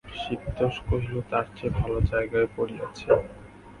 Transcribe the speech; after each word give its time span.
শিবতোষ 0.15 0.75
কহিল, 0.87 1.15
তার 1.31 1.45
চেয়ে 1.55 1.75
ভালো 1.79 1.97
জায়গায় 2.11 2.49
পড়িয়াছে। 2.55 3.07